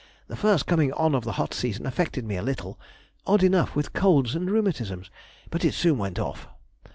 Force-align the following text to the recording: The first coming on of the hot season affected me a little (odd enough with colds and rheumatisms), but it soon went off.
The 0.29 0.35
first 0.35 0.65
coming 0.65 0.91
on 0.93 1.13
of 1.13 1.25
the 1.25 1.33
hot 1.33 1.53
season 1.53 1.85
affected 1.85 2.25
me 2.25 2.35
a 2.35 2.41
little 2.41 2.79
(odd 3.27 3.43
enough 3.43 3.75
with 3.75 3.93
colds 3.93 4.33
and 4.33 4.49
rheumatisms), 4.49 5.11
but 5.51 5.63
it 5.63 5.75
soon 5.75 5.99
went 5.99 6.17
off. 6.17 6.47